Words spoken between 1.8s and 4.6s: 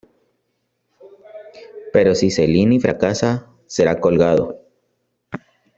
Pero si Cellini fracasa, será colgado.